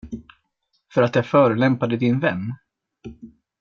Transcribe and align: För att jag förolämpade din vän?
För 0.93 1.01
att 1.03 1.15
jag 1.15 1.25
förolämpade 1.25 1.97
din 1.97 2.19
vän? 2.19 2.53